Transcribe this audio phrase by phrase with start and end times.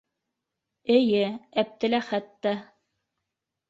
[0.95, 1.21] Эйе,
[1.65, 2.59] Әптеләхәт тә.